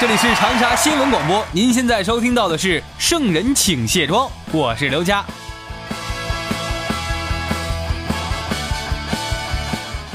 [0.00, 5.22] 这里是长沙新闻广播，您现在收听到的是《圣人请卸妆》，我是刘佳。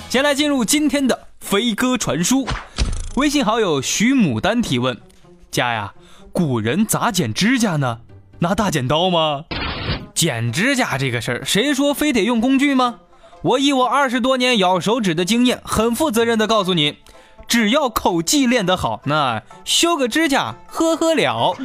[0.10, 2.48] 先来进入今天的飞鸽传书。
[3.18, 5.00] 微信好友徐牡丹提问：
[5.52, 5.94] 佳呀，
[6.32, 8.00] 古人咋剪指甲呢？
[8.40, 9.46] 拿大剪刀吗？
[10.16, 13.02] 剪指甲这个事儿，谁说非得用工具吗？
[13.44, 16.98] 我以我二十多年咬手指的经验，很负责任的告诉你。
[17.48, 21.56] 只要口技练得好，那修个指甲呵呵了。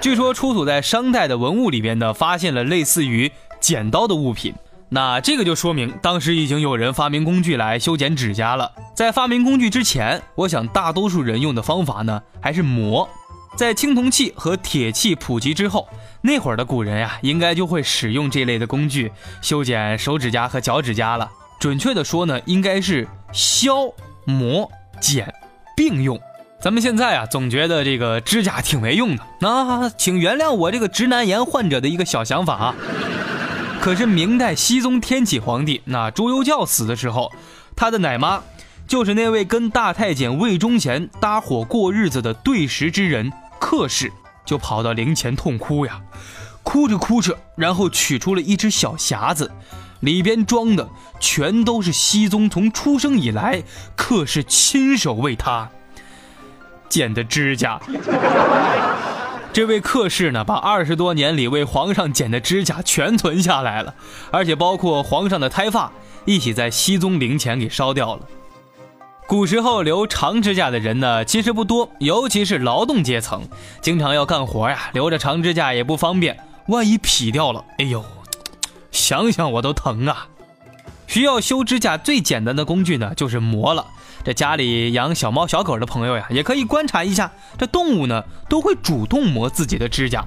[0.00, 3.30] 据说出土在商代的文物里边呢，发现了类似于
[3.60, 4.52] 剪刀的物品，
[4.88, 8.72] 那这个就说明当时已经有人发明工具来修剪指甲了。
[8.96, 13.08] 在发明工具之前，我想大多数人用的方法呢还是磨。
[13.54, 15.86] 在青铜器和铁器普及之后，
[16.22, 21.30] 那会儿的古人呀，应该就会使用这类的工具修剪手指甲和脚趾甲了。
[21.60, 23.94] 准确的说呢，应该是削。
[24.24, 24.70] 磨
[25.00, 25.32] 剪
[25.76, 26.20] 并用，
[26.60, 32.74] 咱们现在啊总觉得这个指甲挺没用的，那请原谅我这个直男癌患者的一个小想法啊。
[33.80, 37.32] 可是明代熹宗天启皇帝那朱由校死的时候，
[37.74, 38.40] 他的奶妈
[38.86, 44.12] 就是那位跟大太监魏忠贤搭伙过日子的对食之人客氏，
[44.44, 46.00] 就跑到灵前痛哭呀，
[46.62, 49.50] 哭着哭着，然后取出了一只小匣子。
[50.02, 50.88] 里边装的
[51.20, 53.62] 全都是熹宗从出生以来，
[53.96, 55.70] 克氏亲手为他
[56.88, 57.80] 剪的指甲。
[59.52, 63.94] 这位克氏呢，把二十多年里为皇上剪的指甲全存下来了，
[64.32, 65.92] 而且包括皇上的胎发，
[66.24, 68.22] 一起在熹宗陵前给烧掉了。
[69.28, 73.42] 古时候留长指甲的人呢，其实不多，尤其是劳动阶层，
[73.80, 76.36] 经常要干活呀，留着长指甲也不方便，
[76.66, 78.04] 万一劈掉了，哎呦！
[78.92, 80.28] 想想我都疼啊！
[81.08, 83.84] 需要修指甲最简单的工具呢，就是磨了。
[84.24, 90.24] 这家里养小猫小狗的朋友呀，也可以观察一下，这动物呢都会主动磨自己的指甲。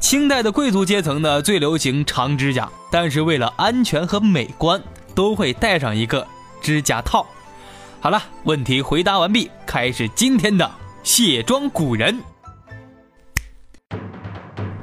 [0.00, 4.82] 清代的贵族阶层呢，最流行长指甲，但是为了安全和美观，
[5.14, 6.26] 都会戴上一个
[6.62, 7.26] 指甲套。
[8.00, 10.70] 好了，问题回答完毕，开始今天的
[11.02, 12.18] 卸妆古人。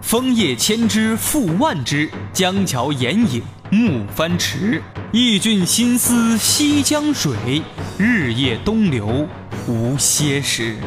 [0.08, 4.82] 枫叶千枝复万枝，江桥掩影暮帆迟。
[5.12, 7.36] 忆君心思西江水，
[7.98, 9.28] 日夜东流
[9.68, 10.78] 无歇时。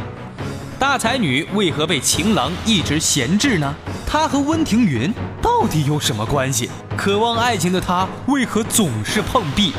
[0.78, 3.74] 大才女为何被情郎一直闲置呢？
[4.06, 6.70] 她和温庭筠到底有什么关系？
[6.96, 9.74] 渴望爱情的她为何总是碰壁？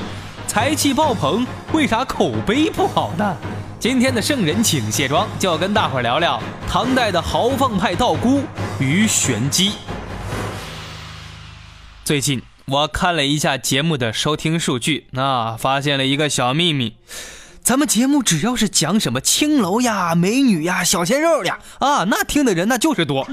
[0.46, 3.36] 才气爆棚，为啥口碑不好呢？
[3.80, 8.44] 今天的圣人请卸妆，就要跟大伙聊聊唐代的豪放派道姑
[8.82, 9.74] 于玄机。
[12.04, 16.96] 最近我看了一下节目的收听数据，那发现了一个小秘密：
[17.62, 23.28] 咱们节目只要是讲什么青楼呀、美女呀、小鲜肉呀，啊，那听的人那就是多。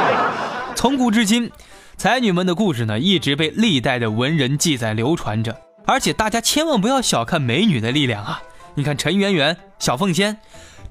[0.76, 1.50] 从古至今，
[1.96, 8.42] 才女们的故事呢，一直被历代的文人记载流传着，而且大家千万不要小看美女的力量啊！
[8.74, 10.36] 你看陈圆圆、小凤仙，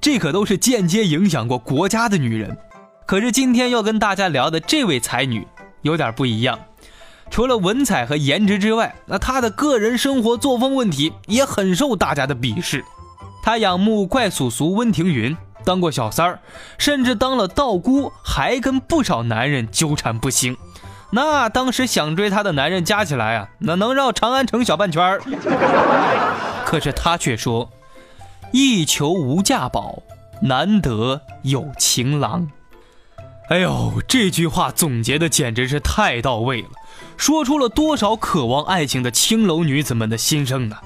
[0.00, 2.58] 这可都是间接影响过国家的女人。
[3.06, 5.46] 可是今天要跟大家聊的这位才女
[5.82, 6.58] 有点不一样，
[7.30, 12.84] 除了文采和颜值之外，那她的个人生活作风问题也很受大家的鄙视。
[13.44, 16.40] 她仰慕怪叔叔温庭筠，当过小三儿，
[16.78, 20.56] 甚至当了道姑，还跟不少男人纠缠不清。
[21.10, 25.22] 那当时想追她的男人加起来啊，那能绕长安城小半圈儿。
[26.64, 27.70] 可是她却说。
[28.52, 30.02] 一求无价宝，
[30.40, 32.48] 难得有情郎。
[33.48, 36.68] 哎呦，这句话总结的简直是太到位了，
[37.16, 40.76] 说出了多少渴望爱情的青楼女子们的心声呢？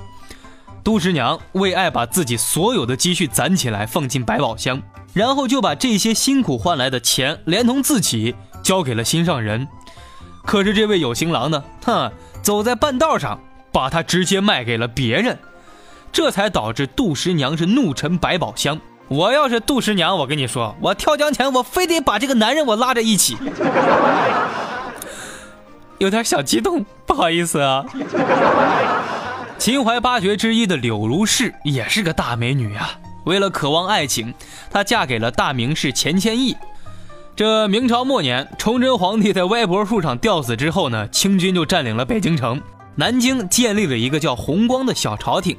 [0.84, 4.82] 杜十娘为爱把自己所有的积蓄攒起来，放进百宝箱，
[5.14, 9.66] 然后就把这些辛苦换来的钱，连同自己交给了心上人。
[10.44, 11.64] 可是这位有情郎呢？
[11.84, 12.12] 哼，
[12.42, 13.40] 走在半道上，
[13.72, 15.38] 把她直接卖给了别人。
[16.12, 18.78] 这才导致杜十娘是怒沉百宝箱。
[19.10, 23.36] 我要是杜十娘，我跟你说，我跳江前我非得把这个男人我拉着一起。
[25.98, 27.84] 有点小激动，不好意思啊。
[29.58, 32.92] 秦淮八绝之一的柳如是也是个大美女啊。
[33.24, 34.32] 为了渴望爱情，
[34.70, 36.56] 她嫁给了大名士钱谦益。
[37.34, 42.62] 这明朝末年，崇祯皇帝在歪脖树上吊死之后呢，清军就占领了北京城，
[42.94, 45.56] 南京建立了一个叫弘光的小朝廷。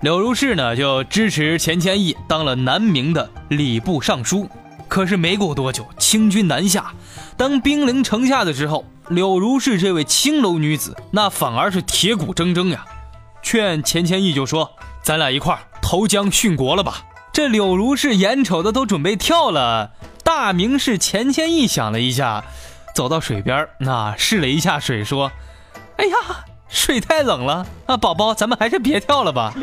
[0.00, 4.48] 柳如是呢，就支持钱谦益当了南明的礼部尚书。
[4.86, 6.92] 可是没过多久，清军南下，
[7.36, 12.86] 当兵临城下的时候，柳如是这位青楼女子，那反而是铁骨铮铮呀，
[13.42, 14.70] 劝钱谦益就说
[15.02, 17.02] ：“咱俩一块儿投江殉国了吧。”
[17.34, 19.92] 这柳如是眼瞅的都准备跳了，
[20.24, 22.44] 大明士钱谦益想了一下，
[22.94, 25.30] 走到水边，那试了一下水，说
[25.98, 26.16] ：“哎呀，
[26.68, 29.54] 水太冷了啊，宝宝，咱们还是别跳了吧。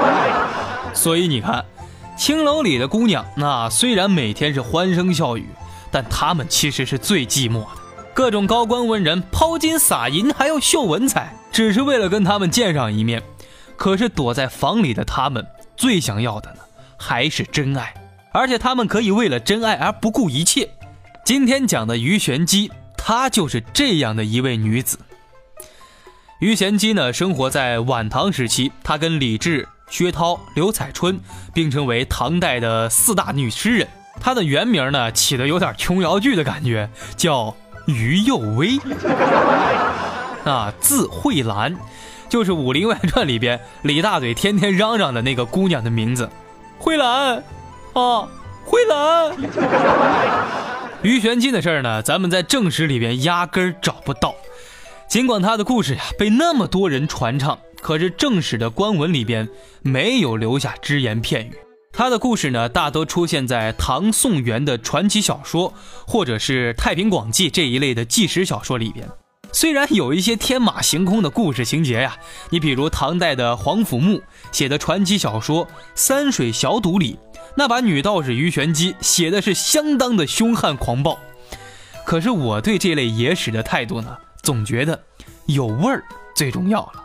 [0.94, 1.64] ”所以你看，
[2.16, 5.48] 青楼里的姑娘，那虽然每天是欢声笑语，
[5.90, 7.68] 但她们其实是最寂寞的。
[8.14, 13.22] 各种高官文人抛金撒银，还要秀文采，只是为了跟他们见上一面。
[13.76, 15.46] 可是躲在房里的他们，
[15.76, 16.58] 最想要的呢？
[16.98, 17.94] 还是真爱，
[18.30, 20.68] 而且他们可以为了真爱而不顾一切。
[21.24, 24.98] 今天讲的鱼玄机，她就是这样的一位女子。
[26.42, 31.20] 鱼玄机呢，生活在晚唐时期，她跟李治、薛涛、刘彩春
[31.54, 33.86] 并称为唐代的四大女诗人。
[34.20, 37.54] 她的原名呢，起的有点琼瑶剧的感觉，叫
[37.86, 38.76] 于幼薇。
[40.44, 41.76] 啊，字慧兰，
[42.28, 46.28] 就是《武林外传》里边李大嘴天天嚷嚷的那个姑娘的名字。
[46.76, 47.36] 慧兰，
[47.92, 48.28] 啊，
[48.64, 49.32] 慧兰。
[51.02, 54.34] 鱼玄机的事儿呢，咱们在正史里边压根儿找不到。
[55.12, 59.46] 尽管他的故事呀被那么多人传唱，可是正史的官文里边
[59.82, 61.52] 没有留下只言片语。
[61.92, 65.74] 他的故事呢，大多出现在唐宋元的传奇小说，
[66.06, 69.06] 或者是《太平广记》这一类的纪实小说里边。
[69.52, 72.16] 虽然有一些天马行空的故事情节呀，
[72.48, 77.18] 你比如唐代的皇甫谟写的传奇小说《三水小赌》里，
[77.54, 81.18] 那把女道士鱼玄机写的是相当的凶悍狂暴。
[82.06, 85.02] 可是我对这类野史的态度呢，总觉得
[85.46, 86.04] 有味儿
[86.34, 87.04] 最重要了。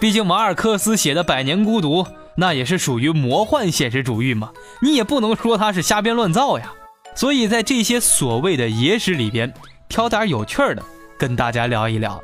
[0.00, 2.02] 毕竟马尔克斯写的《百年孤独》，
[2.36, 6.72] 那也是属于魔幻现实主义嘛，你也不能说他是瞎编乱造呀。
[7.14, 9.52] 所以在这些所谓的野史里边，
[9.88, 10.82] 挑点有趣的。
[11.18, 12.20] 跟大家聊一聊，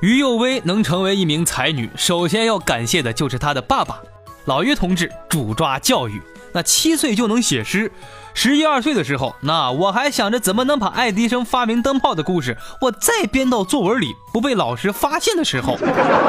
[0.00, 4.02] 于幼薇能成为一名才女，首先要感谢的就是她的爸爸
[4.46, 6.20] 老于同志主抓教育。
[6.52, 7.92] 那七岁就能写诗，
[8.34, 15.78] 十一二岁的时候，那我还想着怎么能把爱迪生发明灯泡的故事，我再编到作文里，不被老师发现的时候，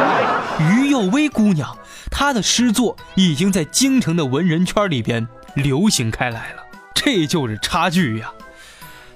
[0.60, 1.78] 于幼薇姑娘
[2.12, 6.64] 她的诗作已经在京城的文人圈里边流行开来了，
[6.94, 8.32] 这就是差距呀。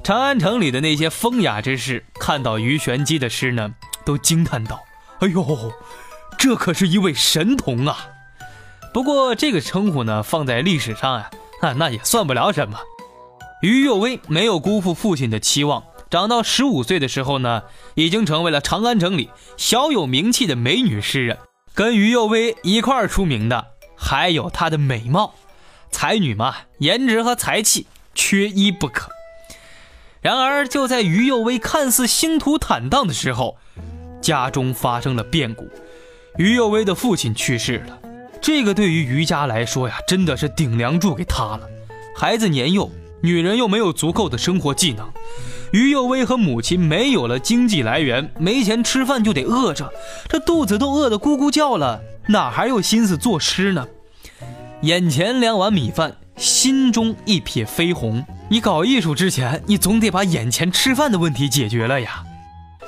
[0.04, 3.74] 长安城里的那些风雅之士看到于玄机的诗呢，
[4.06, 4.82] 都惊叹道
[5.20, 5.74] ：“哎呦，
[6.38, 8.08] 这可是一位神童啊！”
[8.94, 11.30] 不过这个称呼呢，放在历史上啊，
[11.62, 12.80] 那也算不了什么。
[13.62, 17.64] 于幼薇没有辜负父亲的期望，长到十五岁的时候呢，
[17.96, 21.38] 已经成为了长安城里小有名气的美女诗人。
[21.74, 25.34] 跟于幼薇一块儿出名的，还有她的美貌。
[25.92, 29.10] 才女嘛，颜值和才气缺一不可。
[30.22, 33.58] 然而，就在于幼薇看似星途坦荡的时候，
[34.22, 35.68] 家中发生了变故，
[36.38, 38.00] 于幼薇的父亲去世了。
[38.42, 41.62] 这个对于于家来说呀，真的是顶梁柱给塌了。
[42.16, 42.90] 孩子年幼，
[43.22, 45.10] 女人又没有足够的生活技能，
[45.72, 49.92] 于幼薇和母亲没有了经济来源，没钱吃饭就得饿着，
[50.28, 53.88] 这肚子都饿得咕咕叫了，哪还有心思作诗呢？
[54.82, 56.18] 眼前两碗米饭。
[56.38, 62.24] 心中一撇绯红，你搞艺术之前，你总得把眼前吃饭的问题解决了呀。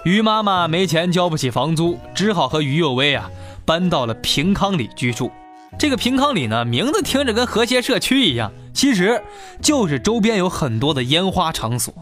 [0.05, 3.31] 于妈妈没钱交不起房租，只好和于幼薇啊
[3.69, 5.31] 搬到了平康里居住。
[5.77, 9.21] 这个平康里呢，名字听着跟和谐社区一样，其实
[9.61, 11.93] 就是周边有很多的烟花场所。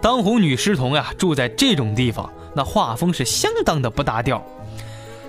[0.00, 4.40] 当红女诗童呀，住在这种地方，那画风是相当的不搭调。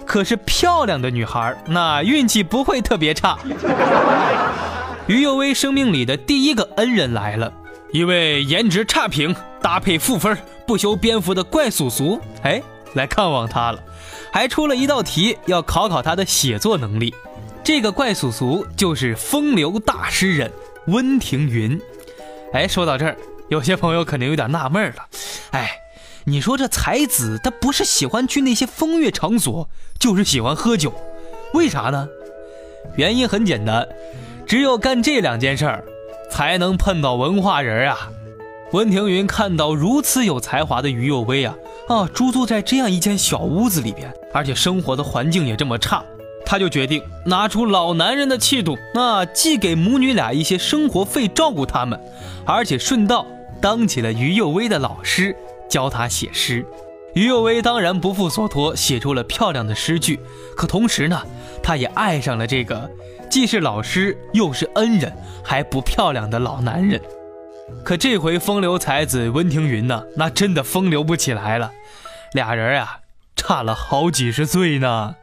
[0.05, 3.39] 可是漂亮的女孩，那运气不会特别差。
[5.07, 7.51] 于幼薇生命里的第一个恩人来了，
[7.91, 12.61] 一位颜值差评、搭配负分、不修边幅的怪叔叔，哎，
[12.93, 13.83] 来看望他了，
[14.31, 17.13] 还出了一道题要考考他的写作能力。
[17.63, 20.51] 这个怪叔叔就是风流大诗人
[20.87, 21.81] 温庭筠。
[22.53, 23.17] 哎，说到这儿，
[23.49, 25.07] 有些朋友可能有点纳闷了，
[25.51, 25.71] 哎，
[26.25, 29.67] 你说这才子他不是喜欢去那些风月场所，
[29.99, 30.93] 就是喜欢喝酒，
[31.53, 32.07] 为啥呢？
[32.95, 33.87] 原因很简单。
[34.45, 35.83] 只有干这两件事儿，
[36.29, 38.09] 才能碰到文化人啊！
[38.71, 41.55] 温庭筠看到如此有才华的于幼薇啊，
[41.87, 46.03] 啊，租住在这样一间小屋子里边，而且生活的环境也这么差，
[46.45, 51.99] 他就决定拿出老男人的气度，那既给母女俩一些生活费照顾他们，
[52.43, 53.25] 而且顺道
[53.61, 55.35] 当起了于幼薇的老师，
[55.69, 56.65] 教她写诗。
[57.13, 60.19] 于幼薇当然不负所托，写出了漂亮的诗句。
[60.57, 61.21] 可同时呢，
[61.63, 62.89] 她也爱上了这个
[63.29, 66.99] 既是老师又是恩人还不漂亮的老男人。
[67.83, 71.71] 可这回风流才子温庭筠呢，那真的风流不起来了。
[72.33, 72.99] 俩人啊，
[73.35, 75.15] 差了好几十岁呢。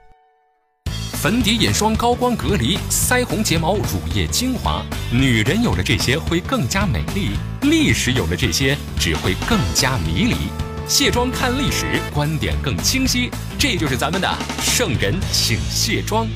[0.90, 4.82] 粉底、眼霜、高光、隔离、腮红、睫毛、乳液、精华，
[5.12, 7.30] 女人有了这些会更加美丽；
[7.62, 10.34] 历史有了这些只会更加迷离。
[10.88, 13.30] 卸妆看历史，观点更清晰。
[13.56, 14.28] 这就是咱们的
[14.60, 16.26] 圣人，请卸妆。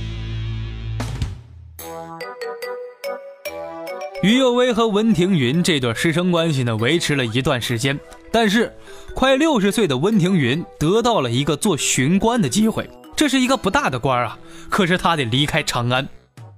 [4.26, 7.96] 于幼薇和温庭筠这段师生关系呢，维持了一段时间。
[8.32, 8.74] 但是，
[9.14, 14.36] 快六十岁的温庭筠得到了一个做巡官的机会，这是一个不大的官啊。
[14.68, 16.08] 可是他得离开长安。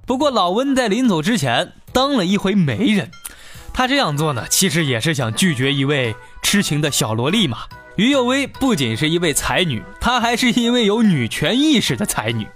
[0.07, 3.11] 不过老温在临走之前当了一回媒人，
[3.75, 7.59] 他这样做呢，其实也是想拒绝一位痴情的小萝莉嘛。
[7.97, 12.47] 于幼薇不仅是一位才女，她还是一位有女权意识的才女。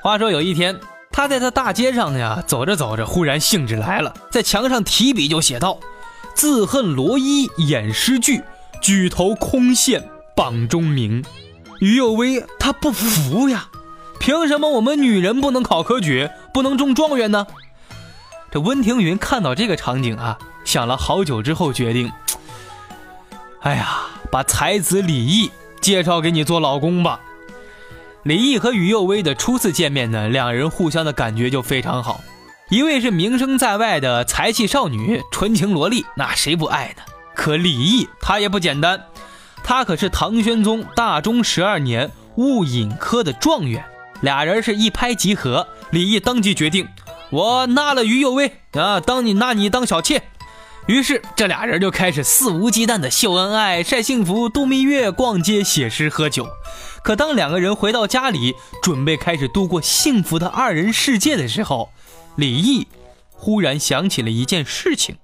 [0.00, 0.78] 话说有一天，
[1.16, 5.78] 他在他大街上呀走着走着，忽然兴致来了，在墙上提笔就写道
[6.34, 8.42] ：“自恨罗衣掩诗句，
[8.82, 10.02] 举头空羡
[10.34, 11.24] 榜中名。”
[11.78, 13.68] 于幼薇他不服呀，
[14.18, 17.46] 凭什么我们女人不能考科举，不能中状元呢？
[18.50, 22.10] 这温庭筠看到这个场景啊，想了好久之后决定
[23.62, 24.00] ：“哎呀。”
[24.32, 25.48] 把才子李毅
[25.80, 27.20] 介绍给你做老公吧。
[28.24, 32.22] 李毅和于幼薇的初次见面呢，两人互相的感觉就非常好。
[32.70, 37.02] 一位是名声在外的才气少女、纯情萝莉，那谁不爱呢？
[37.34, 38.98] 可李毅他也不简单，
[39.62, 43.84] 他可是唐玄宗大中十二年戊寅科的状元。
[44.22, 46.88] 俩人是一拍即合，李毅当即决定，
[47.28, 50.22] 我纳了于幼薇啊，当你纳你当小妾。
[50.86, 56.46] 于是，这俩人就开始肆无忌惮的秀恩爱、晒幸福、度蜜月、逛街、写诗、喝酒。
[57.02, 61.90] 可当两个人回到家里，准备开始度过幸福的二人世界的时候，
[62.36, 62.86] 李毅
[63.32, 65.16] 忽然想起了一件事情：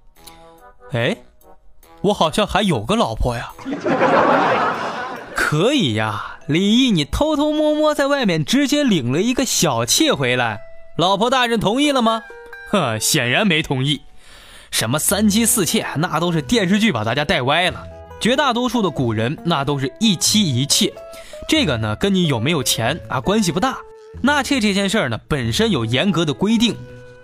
[0.93, 1.19] 哎，
[2.00, 3.52] 我好像还有个老婆呀！
[5.35, 10.61] 可以呀，李毅，你偷偷摸摸在外面直接领了一个小妾回来，
[10.97, 12.23] 老婆大人同意了吗？
[12.71, 14.00] 哼，显然没同意。
[14.71, 17.85] 什么三妻四妾，那都是电视剧把大家带歪了。
[18.21, 20.93] 绝大多数的古人，那都是一妻一妾。
[21.49, 23.79] 这个呢，跟你有没有钱啊关系不大。
[24.23, 26.77] 纳妾这件事儿呢，本身有严格的规定，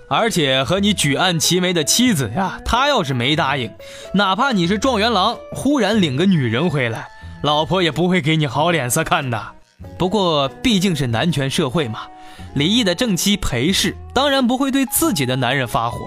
[0.08, 3.70] 而且和你举案齐眉的妻子呀，她要是没答应，
[4.14, 7.08] 哪怕你是状元郎，忽然领个女人回来，
[7.42, 9.40] 老婆也不会给你好脸色看的。
[9.98, 12.00] 不过毕竟是男权社会嘛，
[12.54, 15.98] 离异的正妻裴氏当然不会对自己的男人发火。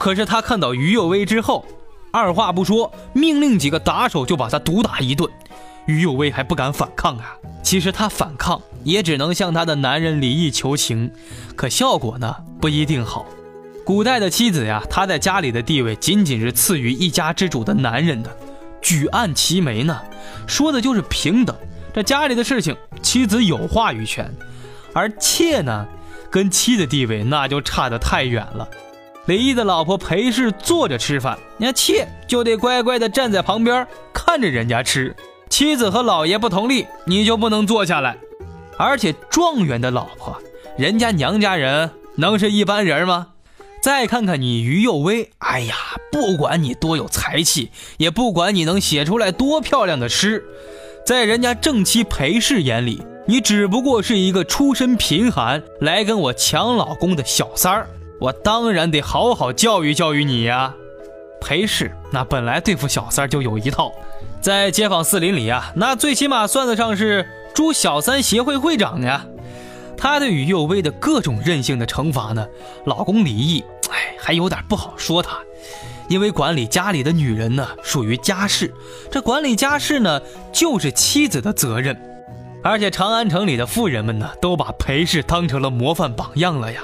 [0.00, 1.62] 可是他看到于幼薇之后，
[2.10, 5.30] 二话不说，命令几个打手就把他毒打一顿。
[5.84, 7.36] 于幼薇还不敢反抗啊。
[7.62, 11.10] 其实他反抗也只能向他的男人李毅求情，
[11.54, 13.26] 可效果呢不一定好。
[13.84, 18.34] 古代的妻子呀，她在家里的地位仅仅是次于一家之主的男人的。
[18.80, 20.00] 举案齐眉呢，
[20.46, 21.54] 说的就是平等。
[21.92, 24.34] 这家里的事情，妻子有话语权，
[24.94, 25.86] 而妾呢，
[26.30, 28.66] 跟妻的地位那就差得太远了。
[29.26, 35.14] 李毅的老婆裴氏坐着吃饭，那妾就得乖乖的站在旁边看着人家吃。
[35.48, 38.16] 妻子和老爷不同意，你就不能坐下来。
[38.78, 40.40] 而且状元的老婆，
[40.78, 43.28] 人家娘家人能是一般人吗？
[43.82, 45.74] 再看看你于幼薇，哎呀，
[46.10, 50.44] 不管你多有才气，也不管你能写出来多漂亮的诗，
[51.06, 57.86] 在人家正妻裴氏眼里，你只不过是一个出身贫寒来跟我抢老公的小三儿。
[58.20, 60.74] 我当然得好好教育教育你呀，
[61.40, 63.90] 裴氏那本来对付小三就有一套，
[64.42, 69.24] 在街坊四邻里啊，那最起码算得上是朱小三协会会长呀。
[69.96, 72.46] 他对于幼薇的各种任性的惩罚呢，
[72.84, 75.38] 老公李毅哎还有点不好说他，
[76.08, 78.70] 因为管理家里的女人呢属于家事，
[79.10, 80.20] 这管理家事呢
[80.52, 81.98] 就是妻子的责任，
[82.62, 86.82] 而且长安城里的妇人们呢都把裴氏当成了模范榜样了呀。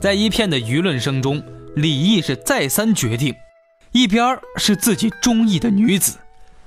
[0.00, 1.42] 在一片的舆论声中，
[1.76, 3.34] 李毅是再三决定：
[3.92, 6.18] 一边是自己中意的女子，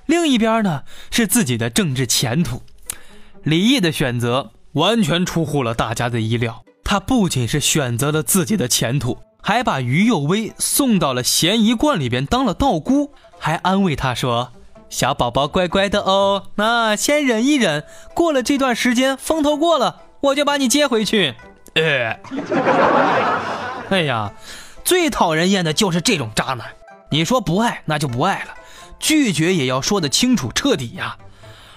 [0.06, 2.62] 另一边呢是自己的政治前途。
[3.44, 14.52] 李毅的选择完全出乎了大家的意料，他不仅是选择了自己的前途，还把于幼薇送到了咸宜观里边当了道姑，还安慰她说
[14.90, 21.36] ：“小宝宝乖乖的哦，那先忍一忍，过了这段时间风头过了，我就把你接回去。
[21.76, 22.20] 呃，
[23.92, 24.32] 哎呀，
[24.84, 26.68] 最讨人厌的就是这种渣男。
[27.12, 28.54] 你说不爱那就不爱了，
[29.00, 31.18] 拒绝也要说得清楚彻底呀。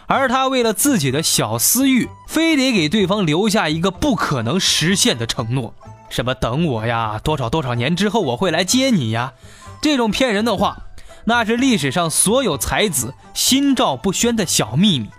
[0.06, 5.74] 而他为了自己的小私欲，非得给对方留下一个不可能实现的承诺，
[6.08, 9.34] 什么等我呀，多少多少年之后我会来接你呀，
[9.82, 10.84] 这种骗人的话。
[11.24, 15.10] 那是历史上所有才子心照不宣的小秘密，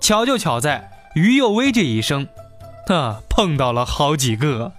[0.00, 2.26] 巧就巧在于右威这一生，
[2.94, 4.72] 啊，碰到了好几个。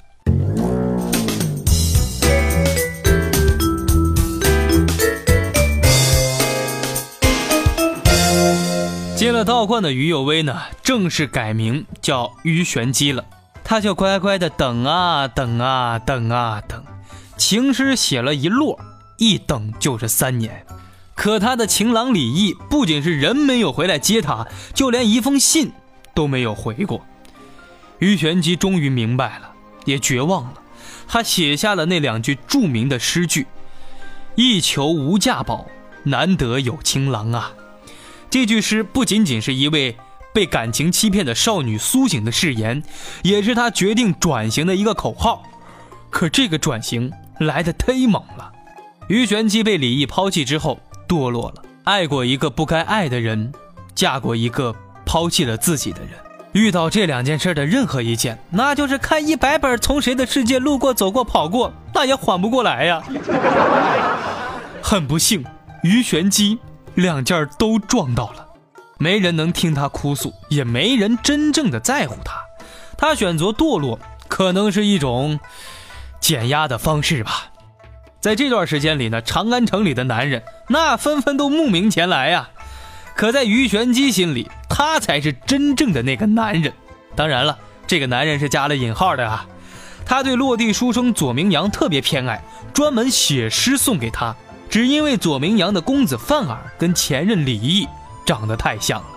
[9.16, 13.25] 进了道观的于右威呢，正式改名叫于玄机了。
[13.63, 16.82] 他就乖乖的等啊等啊等啊等，
[17.38, 18.80] 情诗写了一摞，
[19.18, 20.66] 一等就是三年。
[21.13, 25.72] 可他的情郎李毅不仅是人没有回来接他，就连一封信
[26.16, 27.06] 都没有回过。
[28.00, 29.51] 于玄机终于明白了，
[29.86, 30.53] 也绝望了。
[31.08, 33.48] 他写下了那两句著名的诗句
[34.36, 35.68] ：“一求无价宝，
[36.03, 37.51] 难得有情郎啊。”
[38.29, 39.96] 这句诗不仅仅是一位
[40.34, 42.84] 被感情欺骗的少女苏醒的誓言，
[43.24, 45.44] 也是他决定转型的一个口号。
[46.10, 48.51] 可这个转型来得忒猛了。
[49.08, 50.79] 于玄机被李毅抛弃之后。
[51.10, 53.51] 堕落了，爱过一个不该爱的人，
[53.96, 54.75] 嫁过一个
[55.08, 56.12] 抛弃了自己的人。
[56.53, 63.03] 遇到这两件事的任何一件，那就是看一百本从谁的世界路过、走过、跑过，那也缓不过来呀。
[64.82, 65.46] 很不幸，
[65.84, 66.58] 于玄机
[66.96, 68.48] 两件都撞到了，
[68.98, 72.34] 没人能听他哭诉，也没人真正的在乎他。
[72.98, 75.39] 他选择堕落，可能是一种
[76.20, 77.46] 减压的方式吧。
[78.20, 82.50] 在这段时间里呢，长安城里的男人那纷纷都慕名前来呀。
[83.19, 86.71] 可在于玄机心里，他才是真正的那个男人。
[87.17, 89.45] 当然了，这个男人是加了引号的啊。
[90.05, 92.41] 他对落地书生左明阳特别偏爱，
[92.73, 94.34] 专门写诗送给他，
[94.69, 97.89] 只因为左明阳的公子范儿跟前任李毅
[98.25, 99.08] 长得太像了。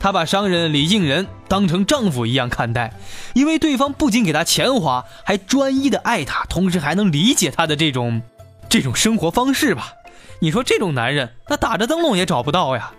[0.00, 2.94] 他把商人李应仁当成丈夫一样看待，
[3.34, 8.22] 因为对方不仅给他钱花，还专一的爱他，同时还能理解他的这种。
[8.70, 9.92] 这种生活方式吧，
[10.40, 12.92] 你说这种男人，那打着灯笼也找不到呀。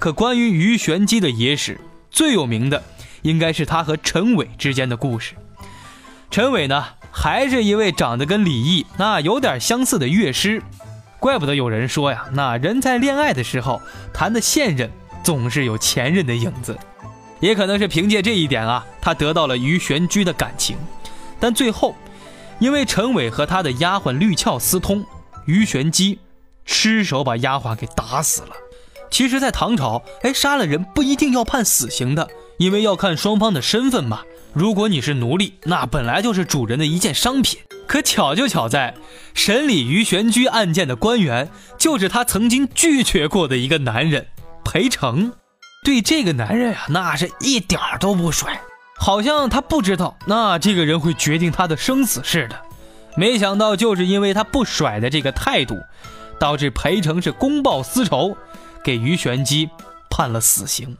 [0.00, 1.78] 可关于于玄机的野史，
[2.10, 2.82] 最有名的
[3.20, 5.34] 应该是他和陈伟之间的故事。
[6.30, 10.62] 陈伟呢，还是一位长得跟李毅那有点相似的乐师，
[11.18, 14.90] 怪不得有人说呀，那人在恋爱的时候谈的现任
[15.22, 16.78] 总是有前任的影子。
[17.38, 20.78] 也可能是凭借这一点啊，他得到了于玄居的感情，
[21.38, 21.94] 但最后。
[22.58, 25.02] 因为陈伟和他的丫鬟绿俏私通，
[25.46, 26.18] 于玄机
[26.66, 28.50] 失手把丫鬟给打死了。
[29.10, 34.20] 其实，在唐朝，哎，杀了人不一定要判死刑的，因为要看双方的身份嘛。
[34.52, 37.58] 如果你是奴隶，那本来就是主人的一件商品。
[37.86, 38.94] 可巧就巧在，
[39.34, 44.26] 审理于玄居案件的官员就是他曾经拒绝过的一个男人
[44.64, 45.32] 裴成，
[45.84, 48.60] 对这个男人啊，那是一点儿都不甩。
[48.96, 52.56] 好像他不知道，那这个人会决定他的生死似的。
[53.16, 55.76] 没想到，就是因为他不甩的这个态度，
[56.38, 58.36] 导致裴成是公报私仇，
[58.84, 59.68] 给于玄机
[60.08, 60.96] 判了死刑。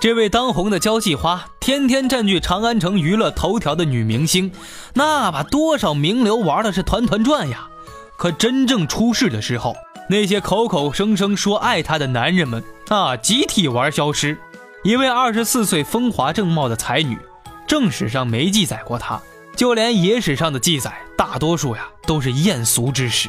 [0.00, 4.52] 这位当红的交际花，天天占据长安城娱乐头条的女明星，
[4.94, 7.68] 那把多少名流玩的是团团转呀。
[8.16, 9.74] 可真正出事的时候，
[10.08, 14.38] 那些口口声声说爱她的男人们啊，集体玩消失。
[14.84, 17.18] 一位二十四岁风华正茂的才女，
[17.66, 19.20] 正史上没记载过她，
[19.56, 23.28] 就连野史上的记载，大多数呀都是艳俗之事。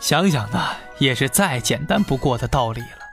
[0.00, 0.58] 想想呢，
[0.98, 3.06] 也是再简单不过的道理了。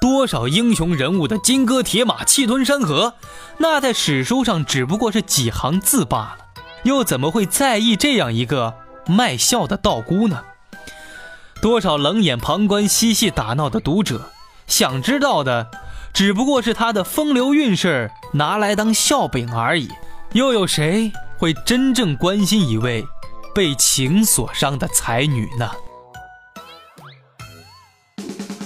[0.00, 3.14] 多少英雄人物的金戈铁马、气吞山河，
[3.58, 6.38] 那在史书上只不过是几行字罢了，
[6.82, 8.74] 又怎么会在意这样一个
[9.06, 10.42] 卖笑的道姑呢？
[11.60, 14.32] 多少冷眼旁观、嬉戏打闹的读者，
[14.66, 15.70] 想知道的。
[16.12, 19.88] 只不过是他的风流韵事拿来当笑柄而已，
[20.32, 23.06] 又有谁会真正关心一位
[23.54, 25.70] 被情所伤的才女呢？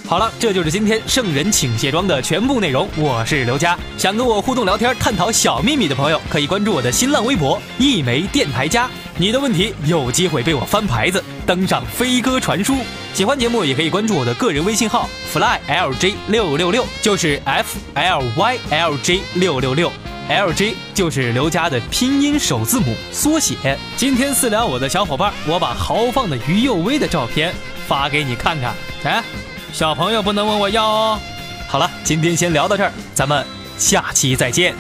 [0.09, 2.89] 好了，这就是今天圣人请卸妆的全部内容。
[2.97, 8.89] 我是刘佳，想跟我互动聊天、探讨小秘密的朋友，可以关注我的新浪微博一枚电台家。
[9.17, 12.77] 你的问题有机会被我翻牌子，登上飞鸽传书。
[13.15, 19.91] 喜欢节目也可以关注我的个人微信号 flylj 六六六，就是 f l y l j 六六六
[20.29, 23.77] ，l j 就是刘佳的拼音首字母缩写。
[23.97, 27.53] 今天私聊我的小伙伴，我把豪放的于右威的照片
[27.89, 29.25] 发给你看看，哎。
[29.73, 31.21] 小朋友不能问我要哦。
[31.69, 33.45] 好了，今天先聊到这儿，咱们
[33.77, 34.75] 下期再见。